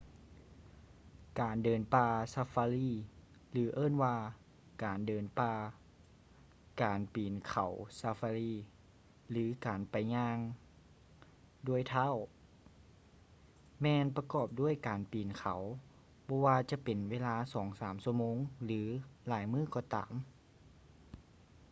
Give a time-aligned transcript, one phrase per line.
[1.41, 2.91] ການເດີນປ່າຊາຟາຣີ
[3.51, 4.15] ຫຼື ເອີ້ນວ່າ
[4.83, 5.53] ການເດີນປ່າ”
[6.83, 8.51] ການປີນເຂົາຊາຟາຣີ”
[9.31, 10.37] ຫຼື ການໄປ ຍ່າງ
[11.67, 12.15] ດ້ວຍເທົ້າ”
[13.81, 15.61] ແມ່ນປະກອບດ້ວຍການປີນເຂົາ
[16.27, 18.81] ບໍ່ວ່າຈະເປັນເວລາສອງສາມຊົ່ວໂມງ ຫຼື
[19.27, 20.13] ຫຼາຍມື້ກໍຕາມ